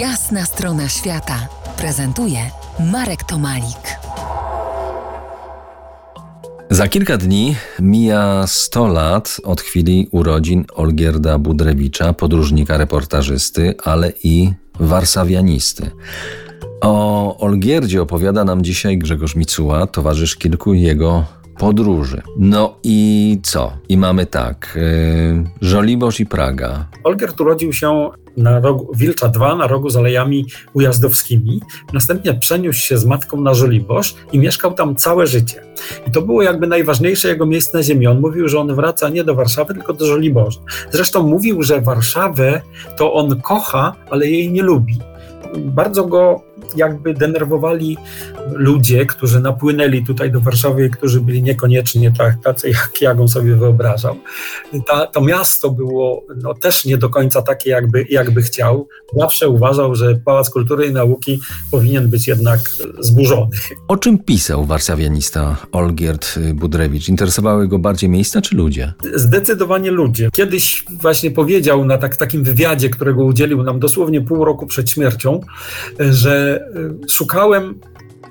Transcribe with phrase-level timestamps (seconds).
[0.00, 1.48] Jasna strona świata
[1.78, 2.38] prezentuje
[2.92, 3.96] Marek Tomalik.
[6.70, 14.52] Za kilka dni mija 100 lat od chwili urodzin Olgierda Budrewicza, podróżnika reportażysty, ale i
[14.80, 15.90] warszawianisty.
[16.80, 21.24] O Olgierdzie opowiada nam dzisiaj Grzegorz Micuła, towarzysz kilku jego
[21.58, 22.22] podróży.
[22.38, 23.72] No i co?
[23.88, 24.78] I mamy tak,
[25.34, 26.86] yy, Żoliborz i Praga.
[27.04, 31.60] Olgierd urodził się na rogu, Wilcza 2 na rogu z Alejami Ujazdowskimi.
[31.92, 35.62] Następnie przeniósł się z matką na Żoliborz i mieszkał tam całe życie.
[36.06, 38.06] I to było jakby najważniejsze jego miejsce na ziemi.
[38.06, 40.60] On mówił, że on wraca nie do Warszawy, tylko do Żoliborza.
[40.90, 42.60] Zresztą mówił, że Warszawę
[42.96, 44.98] to on kocha, ale jej nie lubi.
[45.56, 46.40] Bardzo go
[46.76, 47.96] jakby denerwowali
[48.52, 53.56] ludzie, którzy napłynęli tutaj do Warszawy, którzy byli niekoniecznie tak, tacy, jak, jak on sobie
[53.56, 54.16] wyobrażał.
[54.86, 58.88] Ta, to miasto było no, też nie do końca takie, jakby, jakby chciał.
[59.16, 61.40] Zawsze uważał, że Pałac Kultury i Nauki
[61.70, 62.60] powinien być jednak
[62.98, 63.50] zburzony.
[63.88, 67.08] O czym pisał warszawianista Olgierd Budrewicz?
[67.08, 68.92] Interesowały go bardziej miejsca czy ludzie?
[69.14, 70.28] Zdecydowanie ludzie.
[70.32, 75.40] Kiedyś właśnie powiedział na tak, takim wywiadzie, którego udzielił nam dosłownie pół roku przed śmiercią,
[75.98, 76.36] że
[76.76, 77.80] Y, szukałem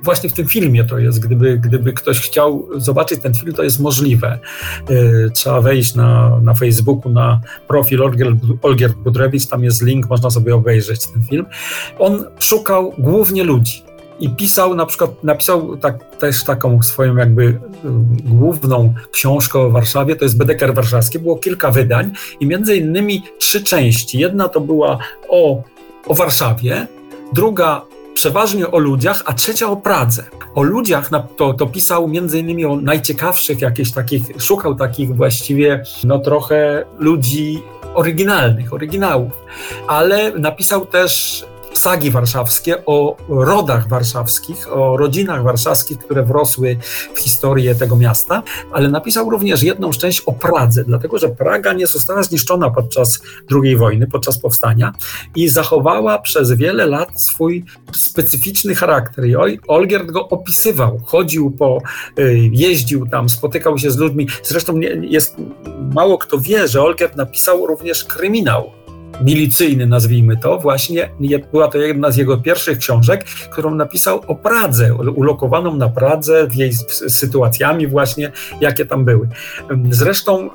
[0.03, 3.79] właśnie w tym filmie to jest, gdyby, gdyby ktoś chciał zobaczyć ten film, to jest
[3.79, 4.39] możliwe.
[4.89, 8.01] Y, trzeba wejść na, na Facebooku, na profil
[8.61, 11.45] Olgierd, Budrewicz, tam jest link, można sobie obejrzeć ten film.
[11.99, 13.83] On szukał głównie ludzi.
[14.19, 17.57] I pisał na przykład, napisał tak, też taką swoją jakby y,
[18.25, 23.63] główną książkę o Warszawie, to jest Bedeker Warszawski, było kilka wydań i między innymi trzy
[23.63, 24.19] części.
[24.19, 24.97] Jedna to była
[25.29, 25.63] o,
[26.07, 26.87] o Warszawie,
[27.33, 27.81] druga
[28.15, 30.23] przeważnie o ludziach, a trzecia o Pradze.
[30.55, 36.19] O ludziach to, to pisał między innymi o najciekawszych jakichś takich, szukał takich właściwie no
[36.19, 39.31] trochę ludzi oryginalnych, oryginałów,
[39.87, 41.45] ale napisał też
[41.77, 46.77] sagi warszawskie, o rodach warszawskich, o rodzinach warszawskich, które wrosły
[47.13, 51.87] w historię tego miasta, ale napisał również jedną część o Pradze, dlatego że Praga nie
[51.87, 54.93] została zniszczona podczas II wojny, podczas powstania
[55.35, 59.25] i zachowała przez wiele lat swój specyficzny charakter.
[59.25, 61.81] I Olgierd go opisywał, chodził po,
[62.19, 64.27] y, jeździł tam, spotykał się z ludźmi.
[64.43, 65.35] Zresztą jest,
[65.93, 68.84] mało kto wie, że Olgierd napisał również kryminał
[69.21, 71.09] milicyjny, nazwijmy to, właśnie
[71.51, 76.55] była to jedna z jego pierwszych książek, którą napisał o Pradze, ulokowaną na Pradze, w
[76.55, 76.73] jej
[77.07, 78.31] sytuacjami właśnie,
[78.61, 79.27] jakie tam były.
[79.89, 80.49] Zresztą y,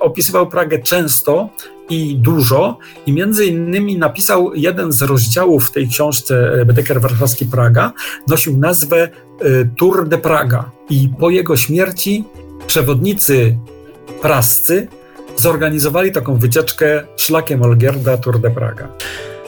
[0.00, 1.48] opisywał Pragę często
[1.90, 7.46] i dużo i między innymi napisał jeden z rozdziałów w tej książce y, Bedeker Warszawski
[7.46, 7.92] Praga,
[8.28, 9.08] nosił nazwę
[9.44, 12.24] y, Tour de Praga i po jego śmierci
[12.66, 13.58] przewodnicy
[14.22, 14.88] prascy
[15.40, 18.88] zorganizowali taką wycieczkę szlakiem Olgierda Tour de Praga.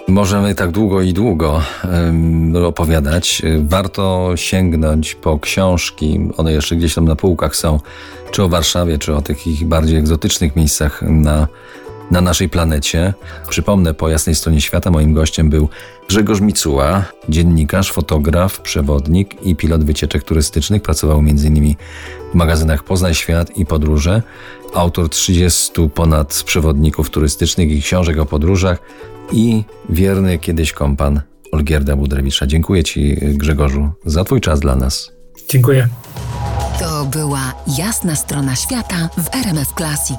[0.09, 3.43] Możemy tak długo i długo um, opowiadać.
[3.59, 6.21] Warto sięgnąć po książki.
[6.37, 7.81] One jeszcze gdzieś tam na półkach są,
[8.31, 11.49] czy o Warszawie, czy o takich bardziej egzotycznych miejscach na
[12.11, 13.15] na naszej planecie.
[13.49, 15.69] Przypomnę, po jasnej stronie świata moim gościem był
[16.09, 20.83] Grzegorz Micuła, dziennikarz, fotograf, przewodnik i pilot wycieczek turystycznych.
[20.83, 21.75] Pracował m.in.
[22.33, 24.23] w magazynach Poznaj Świat i Podróże.
[24.75, 28.79] Autor 30 ponad przewodników turystycznych i książek o podróżach
[29.33, 31.21] i wierny kiedyś kompan
[31.53, 32.47] Olgierda Budrewicza.
[32.47, 35.13] Dziękuję Ci, Grzegorzu, za Twój czas dla nas.
[35.49, 35.89] Dziękuję.
[36.81, 40.19] To była jasna strona świata w RMF Classic.